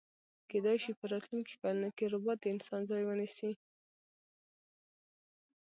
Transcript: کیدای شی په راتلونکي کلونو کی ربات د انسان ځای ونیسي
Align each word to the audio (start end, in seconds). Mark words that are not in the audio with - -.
کیدای 0.51 0.77
شی 0.83 0.91
په 0.99 1.05
راتلونکي 1.13 1.53
کلونو 1.61 1.89
کی 1.97 2.05
ربات 2.13 2.37
د 2.41 2.45
انسان 2.53 2.81
ځای 2.89 3.03
ونیسي 3.05 3.51